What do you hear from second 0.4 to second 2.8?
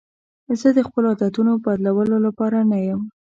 زه د خپلو عادتونو بدلولو لپاره نه